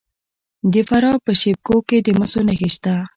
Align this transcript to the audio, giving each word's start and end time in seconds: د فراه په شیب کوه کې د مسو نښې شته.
د 0.73 0.75
فراه 0.87 1.17
په 1.25 1.31
شیب 1.39 1.57
کوه 1.67 1.81
کې 1.87 1.97
د 2.01 2.07
مسو 2.17 2.39
نښې 2.47 2.69
شته. 2.75 2.93